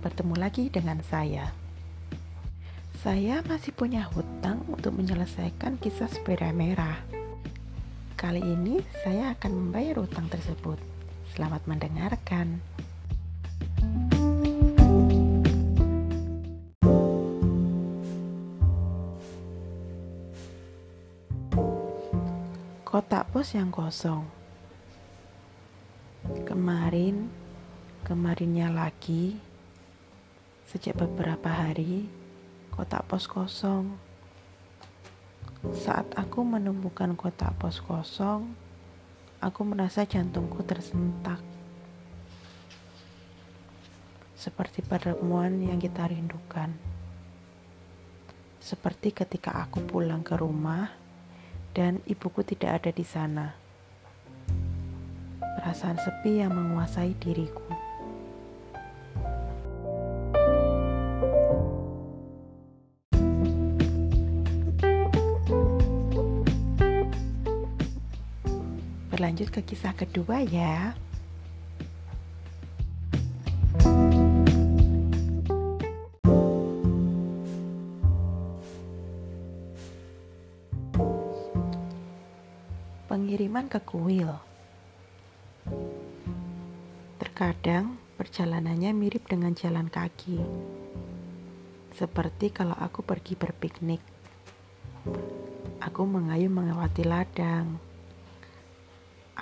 [0.00, 1.52] bertemu lagi dengan saya.
[3.00, 7.00] Saya masih punya hutang untuk menyelesaikan kisah sepeda merah.
[8.16, 10.76] Kali ini saya akan membayar hutang tersebut.
[11.32, 12.60] Selamat mendengarkan.
[22.84, 24.28] Kotak pos yang kosong.
[26.44, 27.32] Kemarin,
[28.04, 29.38] kemarinnya lagi,
[30.70, 32.06] sejak beberapa hari,
[32.70, 33.90] kotak pos kosong.
[35.74, 38.54] Saat aku menemukan kotak pos kosong,
[39.42, 41.42] aku merasa jantungku tersentak.
[44.38, 46.70] Seperti pertemuan yang kita rindukan.
[48.62, 50.94] Seperti ketika aku pulang ke rumah,
[51.74, 53.58] dan ibuku tidak ada di sana.
[55.42, 57.89] Perasaan sepi yang menguasai diriku.
[69.20, 70.96] Berlanjut ke kisah kedua ya.
[83.12, 84.32] Pengiriman ke kuil.
[87.20, 90.40] Terkadang perjalanannya mirip dengan jalan kaki.
[91.92, 94.00] Seperti kalau aku pergi berpiknik.
[95.84, 97.89] Aku mengayuh melewati ladang.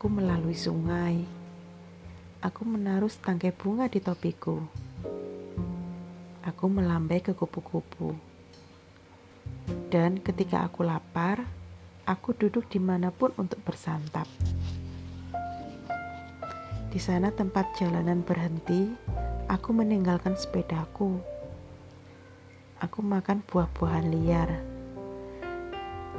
[0.00, 1.28] Aku melalui sungai.
[2.40, 4.56] Aku menaruh tangkai bunga di topiku.
[6.40, 8.16] Aku melambai ke kupu-kupu.
[9.92, 11.44] Dan ketika aku lapar,
[12.08, 14.24] aku duduk di mana pun untuk bersantap.
[16.88, 18.88] Di sana tempat jalanan berhenti,
[19.52, 21.20] aku meninggalkan sepedaku.
[22.80, 24.64] Aku makan buah-buahan liar.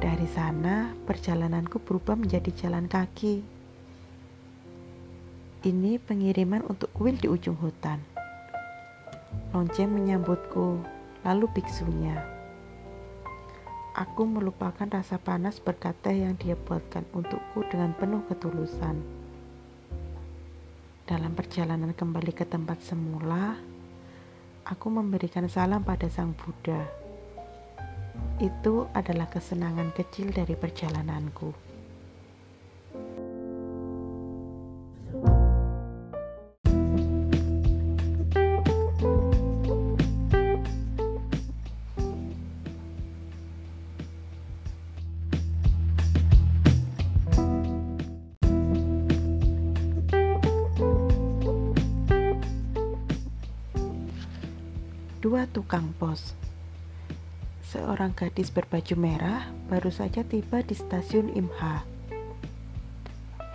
[0.00, 3.55] Dari sana, perjalananku berubah menjadi jalan kaki.
[5.66, 7.98] Ini pengiriman untuk kuil di ujung hutan.
[9.50, 10.78] Lonceng menyambutku,
[11.26, 12.14] lalu biksunya.
[13.98, 18.94] Aku melupakan rasa panas berkat teh yang dia buatkan untukku dengan penuh ketulusan.
[21.02, 23.58] Dalam perjalanan kembali ke tempat semula,
[24.70, 26.86] aku memberikan salam pada Sang Buddha.
[28.38, 31.65] Itu adalah kesenangan kecil dari perjalananku.
[55.26, 56.38] Dua tukang pos.
[57.66, 61.82] Seorang gadis berbaju merah baru saja tiba di stasiun Imha.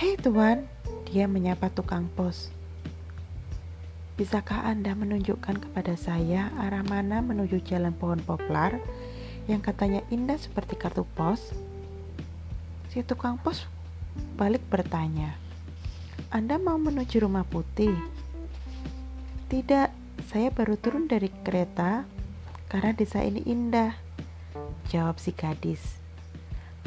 [0.00, 0.64] Hei tuan,
[1.04, 2.48] dia menyapa tukang pos.
[4.16, 8.80] Bisakah Anda menunjukkan kepada saya arah mana menuju jalan pohon poplar
[9.44, 11.52] yang katanya indah seperti kartu pos?
[12.88, 13.68] Si tukang pos
[14.40, 15.36] balik bertanya,
[16.32, 17.92] Anda mau menuju rumah putih?
[19.52, 22.04] Tidak, saya baru turun dari kereta
[22.68, 23.96] karena desa ini indah.
[24.92, 25.80] Jawab si gadis.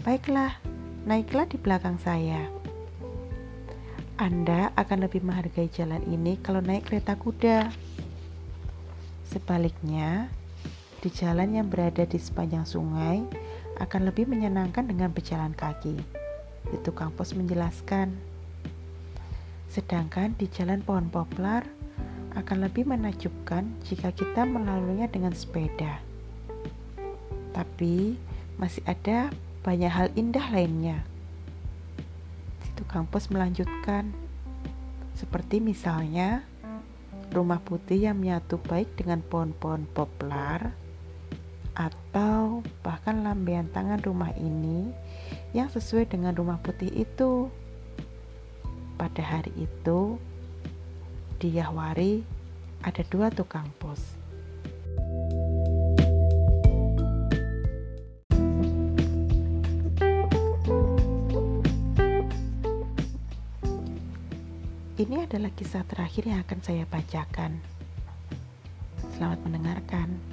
[0.05, 0.61] Baiklah,
[1.09, 2.45] naiklah di belakang saya.
[4.21, 7.73] Anda akan lebih menghargai jalan ini kalau naik kereta kuda.
[9.25, 10.29] Sebaliknya,
[11.01, 13.25] di jalan yang berada di sepanjang sungai
[13.81, 15.97] akan lebih menyenangkan dengan berjalan kaki.
[16.69, 18.13] Itu Pos menjelaskan.
[19.65, 21.80] Sedangkan di jalan pohon poplar,
[22.35, 25.99] akan lebih menakjubkan jika kita melaluinya dengan sepeda.
[27.51, 28.15] Tapi
[28.55, 31.03] masih ada banyak hal indah lainnya.
[32.63, 34.15] Situ kampus melanjutkan,
[35.13, 36.47] seperti misalnya
[37.31, 40.75] rumah putih yang menyatu baik dengan pohon-pohon poplar,
[41.75, 44.91] atau bahkan lambaian tangan rumah ini
[45.55, 47.47] yang sesuai dengan rumah putih itu.
[48.99, 50.21] Pada hari itu,
[51.41, 52.21] di Yahwari
[52.85, 53.97] ada dua tukang pos.
[65.01, 67.57] Ini adalah kisah terakhir yang akan saya bacakan.
[69.17, 70.30] Selamat mendengarkan.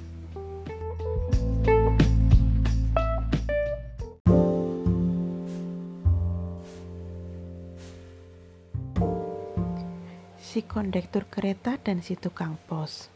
[10.59, 13.07] Si kondektur kereta dan si tukang pos.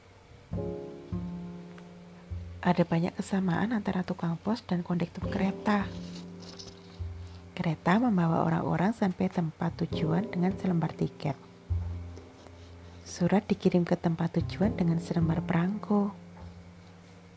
[2.64, 5.84] Ada banyak kesamaan antara tukang pos dan kondektur kereta.
[7.52, 11.36] Kereta membawa orang-orang sampai tempat tujuan dengan selembar tiket.
[13.04, 16.16] Surat dikirim ke tempat tujuan dengan selembar perangko.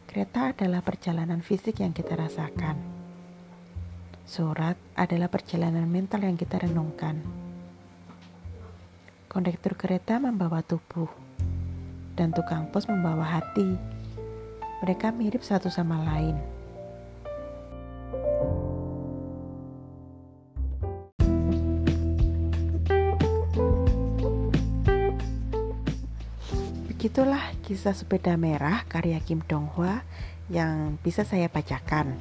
[0.06, 2.78] Kereta adalah perjalanan fisik yang kita rasakan.
[4.22, 7.45] Surat adalah perjalanan mental yang kita renungkan.
[9.36, 11.12] Kondektur kereta membawa tubuh,
[12.16, 13.76] dan tukang pos membawa hati.
[14.80, 16.40] Mereka mirip satu sama lain.
[26.88, 30.00] Begitulah kisah sepeda merah karya Kim Dong Hwa
[30.48, 32.16] yang bisa saya bacakan.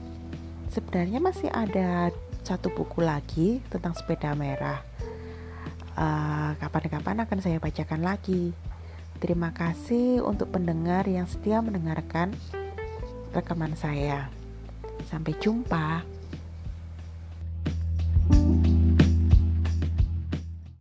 [0.67, 2.11] Sebenarnya masih ada
[2.43, 4.83] satu buku lagi tentang sepeda merah.
[5.95, 8.51] Eh, kapan-kapan uh, akan saya bacakan lagi.
[9.23, 12.35] Terima kasih untuk pendengar yang setia mendengarkan
[13.31, 14.27] rekaman saya.
[15.07, 16.14] Sampai jumpa.